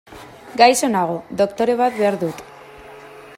Gaixo 0.61 0.87
nago, 0.95 1.17
doktore 1.43 1.77
bat 1.83 2.01
behar 2.01 2.19
dut. 2.25 2.43